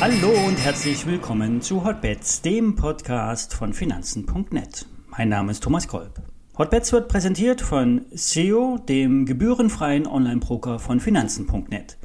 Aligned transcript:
Hallo 0.00 0.30
und 0.48 0.56
herzlich 0.56 1.06
willkommen 1.06 1.62
zu 1.62 1.84
Hotbets, 1.84 2.42
dem 2.42 2.74
Podcast 2.74 3.54
von 3.54 3.72
Finanzen.net. 3.72 4.86
Mein 5.06 5.28
Name 5.28 5.52
ist 5.52 5.62
Thomas 5.62 5.86
Kolb. 5.86 6.20
Hotbets 6.58 6.92
wird 6.92 7.08
präsentiert 7.08 7.60
von 7.60 8.06
SEO, 8.12 8.78
dem 8.78 9.26
gebührenfreien 9.26 10.06
Online-Broker 10.06 10.78
von 10.80 10.98
Finanzen.net. 10.98 11.98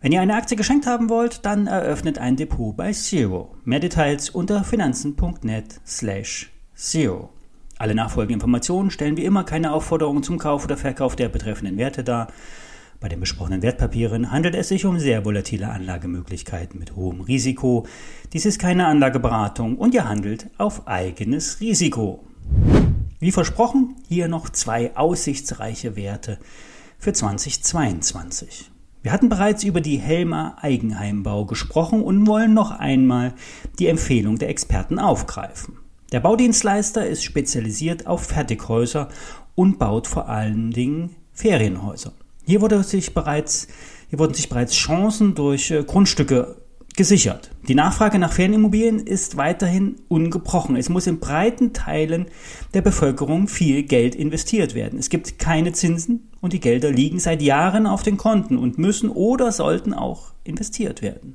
Wenn 0.00 0.12
ihr 0.12 0.20
eine 0.20 0.34
Aktie 0.34 0.56
geschenkt 0.56 0.86
haben 0.86 1.08
wollt, 1.08 1.46
dann 1.46 1.66
eröffnet 1.66 2.18
ein 2.18 2.36
Depot 2.36 2.76
bei 2.76 2.92
SEO. 2.92 3.54
Mehr 3.64 3.80
Details 3.80 4.30
unter 4.30 4.64
finanzen.net 4.64 5.80
slash 5.86 6.50
SEO. 6.74 7.30
Alle 7.80 7.94
nachfolgenden 7.94 8.34
Informationen 8.34 8.90
stellen 8.90 9.16
wie 9.16 9.24
immer 9.24 9.42
keine 9.42 9.72
Aufforderung 9.72 10.22
zum 10.22 10.36
Kauf 10.36 10.64
oder 10.64 10.76
Verkauf 10.76 11.16
der 11.16 11.30
betreffenden 11.30 11.78
Werte 11.78 12.04
dar. 12.04 12.26
Bei 13.00 13.08
den 13.08 13.20
besprochenen 13.20 13.62
Wertpapieren 13.62 14.30
handelt 14.30 14.54
es 14.54 14.68
sich 14.68 14.84
um 14.84 14.98
sehr 14.98 15.24
volatile 15.24 15.70
Anlagemöglichkeiten 15.70 16.78
mit 16.78 16.94
hohem 16.94 17.22
Risiko. 17.22 17.86
Dies 18.34 18.44
ist 18.44 18.58
keine 18.58 18.86
Anlageberatung 18.86 19.78
und 19.78 19.94
ihr 19.94 20.06
handelt 20.06 20.50
auf 20.58 20.88
eigenes 20.88 21.62
Risiko. 21.62 22.22
Wie 23.18 23.32
versprochen, 23.32 23.96
hier 24.06 24.28
noch 24.28 24.50
zwei 24.50 24.94
aussichtsreiche 24.94 25.96
Werte 25.96 26.38
für 26.98 27.14
2022. 27.14 28.70
Wir 29.02 29.10
hatten 29.10 29.30
bereits 29.30 29.64
über 29.64 29.80
die 29.80 29.96
Helmer 29.96 30.56
Eigenheimbau 30.60 31.46
gesprochen 31.46 32.02
und 32.02 32.26
wollen 32.26 32.52
noch 32.52 32.72
einmal 32.72 33.32
die 33.78 33.86
Empfehlung 33.86 34.36
der 34.36 34.50
Experten 34.50 34.98
aufgreifen. 34.98 35.79
Der 36.12 36.20
Baudienstleister 36.20 37.06
ist 37.06 37.22
spezialisiert 37.22 38.06
auf 38.06 38.24
Fertighäuser 38.24 39.08
und 39.54 39.78
baut 39.78 40.08
vor 40.08 40.28
allen 40.28 40.72
Dingen 40.72 41.14
Ferienhäuser. 41.32 42.12
Hier, 42.44 42.60
wurde 42.60 42.82
sich 42.82 43.14
bereits, 43.14 43.68
hier 44.08 44.18
wurden 44.18 44.34
sich 44.34 44.48
bereits 44.48 44.74
Chancen 44.74 45.36
durch 45.36 45.70
äh, 45.70 45.84
Grundstücke 45.84 46.56
gesichert. 46.96 47.50
Die 47.68 47.76
Nachfrage 47.76 48.18
nach 48.18 48.32
Ferienimmobilien 48.32 48.98
ist 48.98 49.36
weiterhin 49.36 49.96
ungebrochen. 50.08 50.74
Es 50.74 50.88
muss 50.88 51.06
in 51.06 51.20
breiten 51.20 51.72
Teilen 51.72 52.26
der 52.74 52.82
Bevölkerung 52.82 53.46
viel 53.46 53.84
Geld 53.84 54.16
investiert 54.16 54.74
werden. 54.74 54.98
Es 54.98 55.10
gibt 55.10 55.38
keine 55.38 55.72
Zinsen 55.72 56.28
und 56.40 56.52
die 56.52 56.60
Gelder 56.60 56.90
liegen 56.90 57.20
seit 57.20 57.40
Jahren 57.40 57.86
auf 57.86 58.02
den 58.02 58.16
Konten 58.16 58.58
und 58.58 58.78
müssen 58.78 59.10
oder 59.10 59.52
sollten 59.52 59.94
auch 59.94 60.32
investiert 60.42 61.02
werden. 61.02 61.34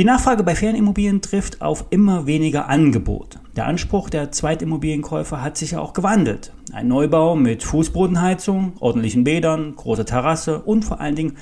Die 0.00 0.06
Nachfrage 0.06 0.44
bei 0.44 0.54
Ferienimmobilien 0.54 1.20
trifft 1.20 1.60
auf 1.60 1.84
immer 1.90 2.24
weniger 2.24 2.70
Angebot. 2.70 3.38
Der 3.54 3.66
Anspruch 3.66 4.08
der 4.08 4.32
Zweitimmobilienkäufer 4.32 5.42
hat 5.42 5.58
sich 5.58 5.72
ja 5.72 5.80
auch 5.80 5.92
gewandelt. 5.92 6.54
Ein 6.72 6.88
Neubau 6.88 7.36
mit 7.36 7.62
Fußbodenheizung, 7.64 8.72
ordentlichen 8.80 9.24
Bädern, 9.24 9.76
großer 9.76 10.06
Terrasse 10.06 10.62
und 10.62 10.86
vor 10.86 11.02
allen 11.02 11.16
Dingen 11.16 11.36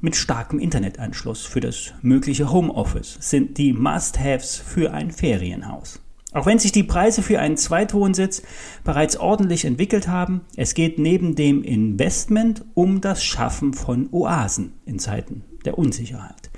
mit 0.00 0.14
starkem 0.14 0.60
Internetanschluss 0.60 1.46
für 1.46 1.58
das 1.58 1.94
mögliche 2.00 2.52
Homeoffice 2.52 3.18
sind 3.18 3.58
die 3.58 3.72
Must-Haves 3.72 4.54
für 4.54 4.92
ein 4.92 5.10
Ferienhaus. 5.10 6.00
Auch 6.32 6.46
wenn 6.46 6.60
sich 6.60 6.70
die 6.70 6.84
Preise 6.84 7.24
für 7.24 7.40
einen 7.40 7.56
Zweitwohnsitz 7.56 8.44
bereits 8.84 9.16
ordentlich 9.16 9.64
entwickelt 9.64 10.06
haben, 10.06 10.42
es 10.54 10.74
geht 10.74 11.00
neben 11.00 11.34
dem 11.34 11.64
Investment 11.64 12.64
um 12.74 13.00
das 13.00 13.24
Schaffen 13.24 13.74
von 13.74 14.08
Oasen 14.12 14.74
in 14.84 15.00
Zeiten 15.00 15.42
der 15.64 15.76
Unsicherheit. 15.76 16.50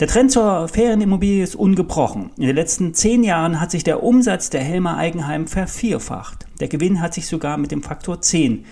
Der 0.00 0.08
Trend 0.08 0.32
zur 0.32 0.68
Ferienimmobilie 0.68 1.44
ist 1.44 1.54
ungebrochen. 1.54 2.30
In 2.36 2.46
den 2.46 2.56
letzten 2.56 2.94
zehn 2.94 3.22
Jahren 3.22 3.60
hat 3.60 3.70
sich 3.70 3.84
der 3.84 4.02
Umsatz 4.02 4.50
der 4.50 4.62
Helmer 4.62 4.96
Eigenheim 4.96 5.46
vervierfacht. 5.46 6.46
Der 6.60 6.68
Gewinn 6.68 7.00
hat 7.00 7.14
sich 7.14 7.26
sogar 7.26 7.58
mit 7.58 7.70
dem 7.70 7.82
Faktor 7.82 8.20
10 8.20 8.64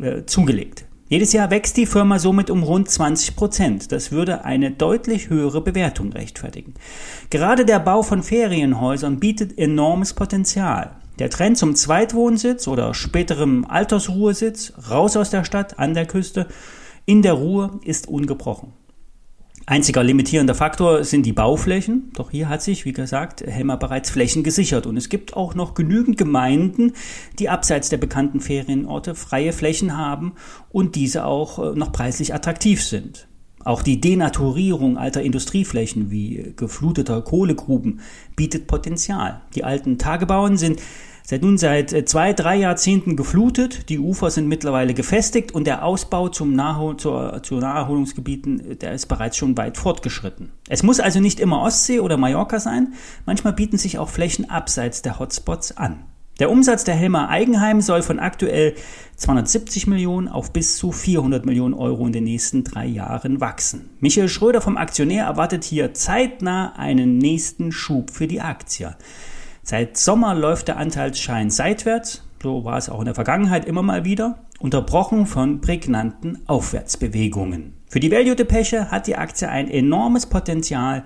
äh, 0.00 0.24
zugelegt. 0.26 0.84
Jedes 1.08 1.32
Jahr 1.32 1.50
wächst 1.50 1.76
die 1.76 1.86
Firma 1.86 2.18
somit 2.18 2.50
um 2.50 2.62
rund 2.62 2.90
20 2.90 3.36
Prozent. 3.36 3.92
Das 3.92 4.12
würde 4.12 4.44
eine 4.44 4.72
deutlich 4.72 5.30
höhere 5.30 5.60
Bewertung 5.60 6.12
rechtfertigen. 6.12 6.74
Gerade 7.30 7.64
der 7.64 7.78
Bau 7.78 8.02
von 8.02 8.22
Ferienhäusern 8.22 9.18
bietet 9.18 9.56
enormes 9.56 10.14
Potenzial. 10.14 10.96
Der 11.18 11.30
Trend 11.30 11.56
zum 11.56 11.74
Zweitwohnsitz 11.74 12.68
oder 12.68 12.92
späterem 12.92 13.64
Altersruhesitz 13.64 14.74
raus 14.90 15.16
aus 15.16 15.30
der 15.30 15.44
Stadt 15.44 15.78
an 15.78 15.94
der 15.94 16.06
Küste 16.06 16.48
in 17.06 17.22
der 17.22 17.34
Ruhe 17.34 17.78
ist 17.84 18.08
ungebrochen. 18.08 18.72
Einziger 19.68 20.04
limitierender 20.04 20.54
Faktor 20.54 21.02
sind 21.02 21.26
die 21.26 21.32
Bauflächen. 21.32 22.12
Doch 22.14 22.30
hier 22.30 22.48
hat 22.48 22.62
sich, 22.62 22.84
wie 22.84 22.92
gesagt, 22.92 23.40
Helmer 23.40 23.76
bereits 23.76 24.10
Flächen 24.10 24.44
gesichert. 24.44 24.86
Und 24.86 24.96
es 24.96 25.08
gibt 25.08 25.34
auch 25.36 25.56
noch 25.56 25.74
genügend 25.74 26.16
Gemeinden, 26.16 26.92
die 27.40 27.48
abseits 27.48 27.88
der 27.88 27.96
bekannten 27.96 28.40
Ferienorte 28.40 29.16
freie 29.16 29.52
Flächen 29.52 29.96
haben 29.96 30.34
und 30.70 30.94
diese 30.94 31.24
auch 31.24 31.58
äh, 31.58 31.76
noch 31.76 31.90
preislich 31.90 32.32
attraktiv 32.32 32.80
sind. 32.80 33.26
Auch 33.64 33.82
die 33.82 34.00
Denaturierung 34.00 34.96
alter 34.96 35.22
Industrieflächen 35.22 36.12
wie 36.12 36.52
gefluteter 36.54 37.20
Kohlegruben 37.20 37.98
bietet 38.36 38.68
Potenzial. 38.68 39.40
Die 39.56 39.64
alten 39.64 39.98
Tagebauen 39.98 40.56
sind 40.56 40.80
seit 41.26 41.42
nun 41.42 41.58
seit 41.58 41.92
äh, 41.92 42.04
zwei, 42.04 42.32
drei 42.32 42.56
Jahrzehnten 42.56 43.16
geflutet. 43.16 43.90
Die 43.90 43.98
Ufer 43.98 44.30
sind 44.30 44.48
mittlerweile 44.48 44.94
gefestigt 44.94 45.52
und 45.52 45.66
der 45.66 45.84
Ausbau 45.84 46.28
zum 46.28 46.54
Nahhol 46.54 46.96
zur, 46.96 47.42
zu 47.42 47.56
Naherholungsgebieten, 47.56 48.72
äh, 48.72 48.76
der 48.76 48.92
ist 48.92 49.06
bereits 49.06 49.36
schon 49.36 49.56
weit 49.58 49.76
fortgeschritten. 49.76 50.52
Es 50.68 50.82
muss 50.82 51.00
also 51.00 51.20
nicht 51.20 51.40
immer 51.40 51.60
Ostsee 51.62 52.00
oder 52.00 52.16
Mallorca 52.16 52.60
sein. 52.60 52.94
Manchmal 53.26 53.52
bieten 53.52 53.76
sich 53.76 53.98
auch 53.98 54.08
Flächen 54.08 54.48
abseits 54.48 55.02
der 55.02 55.18
Hotspots 55.18 55.76
an. 55.76 56.04
Der 56.38 56.50
Umsatz 56.50 56.84
der 56.84 56.94
Helmer 56.94 57.30
Eigenheim 57.30 57.80
soll 57.80 58.02
von 58.02 58.18
aktuell 58.18 58.74
270 59.16 59.86
Millionen 59.86 60.28
auf 60.28 60.52
bis 60.52 60.76
zu 60.76 60.92
400 60.92 61.46
Millionen 61.46 61.72
Euro 61.72 62.06
in 62.06 62.12
den 62.12 62.24
nächsten 62.24 62.62
drei 62.62 62.84
Jahren 62.84 63.40
wachsen. 63.40 63.88
Michael 64.00 64.28
Schröder 64.28 64.60
vom 64.60 64.76
Aktionär 64.76 65.24
erwartet 65.24 65.64
hier 65.64 65.94
zeitnah 65.94 66.74
einen 66.76 67.16
nächsten 67.16 67.72
Schub 67.72 68.10
für 68.10 68.26
die 68.26 68.42
Aktie. 68.42 68.94
Seit 69.68 69.96
Sommer 69.96 70.32
läuft 70.36 70.68
der 70.68 70.76
Anteilsschein 70.76 71.50
seitwärts, 71.50 72.22
so 72.40 72.64
war 72.64 72.78
es 72.78 72.88
auch 72.88 73.00
in 73.00 73.06
der 73.06 73.16
Vergangenheit 73.16 73.64
immer 73.64 73.82
mal 73.82 74.04
wieder, 74.04 74.38
unterbrochen 74.60 75.26
von 75.26 75.60
prägnanten 75.60 76.38
Aufwärtsbewegungen. 76.46 77.72
Für 77.88 77.98
die 77.98 78.12
Value 78.12 78.36
Depeche 78.36 78.92
hat 78.92 79.08
die 79.08 79.16
Aktie 79.16 79.48
ein 79.48 79.68
enormes 79.68 80.26
Potenzial. 80.26 81.02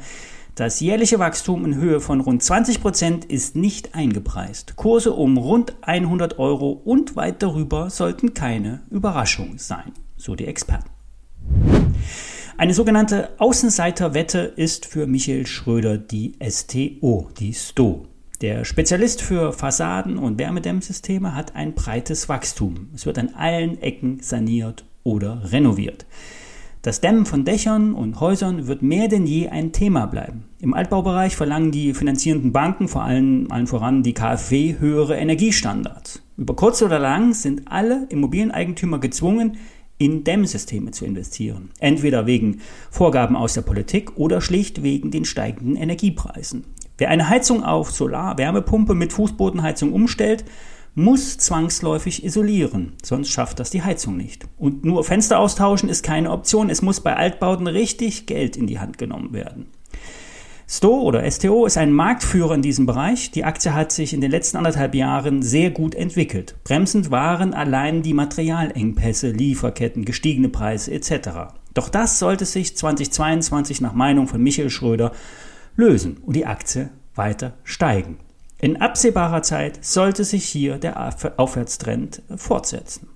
Das 0.56 0.78
jährliche 0.78 1.18
Wachstum 1.18 1.64
in 1.64 1.76
Höhe 1.76 2.00
von 2.00 2.20
rund 2.20 2.42
20 2.42 2.82
Prozent 2.82 3.24
ist 3.24 3.56
nicht 3.56 3.94
eingepreist. 3.94 4.76
Kurse 4.76 5.14
um 5.14 5.38
rund 5.38 5.72
100 5.80 6.38
Euro 6.38 6.72
und 6.84 7.16
weit 7.16 7.42
darüber 7.42 7.88
sollten 7.88 8.34
keine 8.34 8.82
Überraschung 8.90 9.56
sein, 9.56 9.92
so 10.18 10.34
die 10.34 10.44
Experten. 10.44 10.90
Eine 12.58 12.74
sogenannte 12.74 13.30
Außenseiterwette 13.38 14.40
ist 14.40 14.84
für 14.84 15.06
Michael 15.06 15.46
Schröder 15.46 15.96
die 15.96 16.34
STO, 16.46 17.30
die 17.38 17.54
STO. 17.54 18.09
Der 18.40 18.64
Spezialist 18.64 19.20
für 19.20 19.52
Fassaden 19.52 20.16
und 20.16 20.38
Wärmedämmsysteme 20.38 21.34
hat 21.34 21.54
ein 21.54 21.74
breites 21.74 22.30
Wachstum. 22.30 22.88
Es 22.94 23.04
wird 23.04 23.18
an 23.18 23.34
allen 23.34 23.82
Ecken 23.82 24.20
saniert 24.22 24.86
oder 25.02 25.52
renoviert. 25.52 26.06
Das 26.80 27.02
Dämmen 27.02 27.26
von 27.26 27.44
Dächern 27.44 27.92
und 27.92 28.18
Häusern 28.18 28.66
wird 28.66 28.80
mehr 28.80 29.08
denn 29.08 29.26
je 29.26 29.50
ein 29.50 29.72
Thema 29.72 30.06
bleiben. 30.06 30.44
Im 30.58 30.72
Altbaubereich 30.72 31.36
verlangen 31.36 31.70
die 31.70 31.92
finanzierenden 31.92 32.50
Banken, 32.50 32.88
vor 32.88 33.02
allem 33.02 33.46
allen 33.50 33.66
voran 33.66 34.02
die 34.02 34.14
KfW, 34.14 34.76
höhere 34.78 35.18
Energiestandards. 35.18 36.22
Über 36.38 36.56
kurz 36.56 36.80
oder 36.80 36.98
lang 36.98 37.34
sind 37.34 37.70
alle 37.70 38.06
Immobilieneigentümer 38.08 39.00
gezwungen, 39.00 39.58
in 39.98 40.24
Dämmsysteme 40.24 40.92
zu 40.92 41.04
investieren. 41.04 41.68
Entweder 41.78 42.24
wegen 42.24 42.62
Vorgaben 42.90 43.36
aus 43.36 43.52
der 43.52 43.60
Politik 43.60 44.16
oder 44.16 44.40
schlicht 44.40 44.82
wegen 44.82 45.10
den 45.10 45.26
steigenden 45.26 45.76
Energiepreisen. 45.76 46.64
Wer 47.00 47.08
eine 47.08 47.30
Heizung 47.30 47.64
auf 47.64 47.92
Solar-Wärmepumpe 47.92 48.92
mit 48.92 49.14
Fußbodenheizung 49.14 49.94
umstellt, 49.94 50.44
muss 50.94 51.38
zwangsläufig 51.38 52.26
isolieren, 52.26 52.92
sonst 53.02 53.30
schafft 53.30 53.58
das 53.58 53.70
die 53.70 53.82
Heizung 53.82 54.18
nicht. 54.18 54.46
Und 54.58 54.84
nur 54.84 55.02
Fenster 55.02 55.38
austauschen 55.38 55.88
ist 55.88 56.02
keine 56.02 56.30
Option, 56.30 56.68
es 56.68 56.82
muss 56.82 57.00
bei 57.00 57.16
Altbauten 57.16 57.68
richtig 57.68 58.26
Geld 58.26 58.54
in 58.54 58.66
die 58.66 58.80
Hand 58.80 58.98
genommen 58.98 59.32
werden. 59.32 59.68
STO 60.68 61.00
oder 61.00 61.28
STO 61.30 61.64
ist 61.64 61.78
ein 61.78 61.90
Marktführer 61.90 62.54
in 62.54 62.60
diesem 62.60 62.84
Bereich. 62.84 63.30
Die 63.30 63.44
Aktie 63.44 63.72
hat 63.72 63.92
sich 63.92 64.12
in 64.12 64.20
den 64.20 64.30
letzten 64.30 64.58
anderthalb 64.58 64.94
Jahren 64.94 65.40
sehr 65.40 65.70
gut 65.70 65.94
entwickelt. 65.94 66.56
Bremsend 66.64 67.10
waren 67.10 67.54
allein 67.54 68.02
die 68.02 68.12
Materialengpässe, 68.12 69.30
Lieferketten, 69.30 70.04
gestiegene 70.04 70.50
Preise 70.50 70.92
etc. 70.92 71.54
Doch 71.72 71.88
das 71.88 72.18
sollte 72.18 72.44
sich 72.44 72.76
2022 72.76 73.80
nach 73.80 73.94
Meinung 73.94 74.28
von 74.28 74.42
Michael 74.42 74.68
Schröder 74.68 75.12
lösen 75.76 76.18
und 76.18 76.36
die 76.36 76.46
Aktie 76.46 76.90
weiter 77.14 77.54
steigen. 77.64 78.18
In 78.60 78.80
absehbarer 78.80 79.42
Zeit 79.42 79.84
sollte 79.84 80.24
sich 80.24 80.44
hier 80.44 80.78
der 80.78 81.14
Aufwärtstrend 81.38 82.22
fortsetzen. 82.36 83.08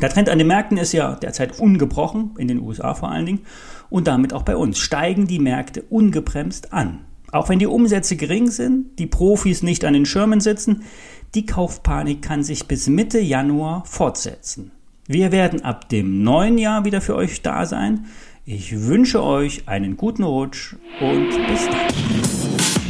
Der 0.00 0.08
Trend 0.08 0.28
an 0.28 0.38
den 0.38 0.46
Märkten 0.46 0.78
ist 0.78 0.92
ja 0.92 1.14
derzeit 1.14 1.60
ungebrochen, 1.60 2.32
in 2.38 2.48
den 2.48 2.60
USA 2.60 2.94
vor 2.94 3.10
allen 3.10 3.26
Dingen, 3.26 3.40
und 3.90 4.08
damit 4.08 4.32
auch 4.32 4.42
bei 4.42 4.56
uns. 4.56 4.78
Steigen 4.78 5.26
die 5.26 5.38
Märkte 5.38 5.82
ungebremst 5.82 6.72
an. 6.72 7.04
Auch 7.30 7.48
wenn 7.48 7.58
die 7.58 7.66
Umsätze 7.66 8.16
gering 8.16 8.50
sind, 8.50 8.98
die 8.98 9.06
Profis 9.06 9.62
nicht 9.62 9.84
an 9.84 9.94
den 9.94 10.06
Schirmen 10.06 10.40
sitzen, 10.40 10.82
die 11.34 11.46
Kaufpanik 11.46 12.20
kann 12.20 12.42
sich 12.42 12.66
bis 12.66 12.88
Mitte 12.88 13.20
Januar 13.20 13.84
fortsetzen. 13.86 14.72
Wir 15.06 15.32
werden 15.32 15.64
ab 15.64 15.88
dem 15.88 16.22
neuen 16.22 16.58
Jahr 16.58 16.84
wieder 16.84 17.00
für 17.00 17.16
euch 17.16 17.42
da 17.42 17.64
sein. 17.64 18.06
Ich 18.44 18.86
wünsche 18.86 19.22
euch 19.22 19.68
einen 19.68 19.96
guten 19.96 20.24
Rutsch 20.24 20.76
und 21.00 21.28
bis 21.46 21.66
dann. 21.66 22.81